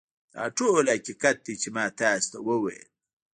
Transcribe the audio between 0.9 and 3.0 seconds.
حقیقت دی چې ما تاسو ته وویل